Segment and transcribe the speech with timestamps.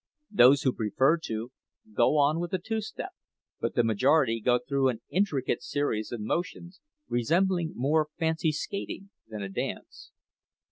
[0.31, 1.51] Those who prefer to,
[1.95, 3.11] go on with the two step,
[3.59, 9.43] but the majority go through an intricate series of motions, resembling more fancy skating than
[9.43, 10.09] a dance.